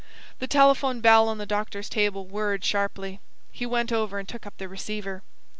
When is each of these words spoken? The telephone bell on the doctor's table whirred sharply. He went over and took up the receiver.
The 0.39 0.47
telephone 0.47 0.99
bell 0.99 1.27
on 1.29 1.37
the 1.37 1.45
doctor's 1.45 1.87
table 1.87 2.25
whirred 2.25 2.65
sharply. 2.65 3.19
He 3.51 3.67
went 3.67 3.91
over 3.91 4.17
and 4.17 4.27
took 4.27 4.47
up 4.47 4.57
the 4.57 4.67
receiver. 4.67 5.21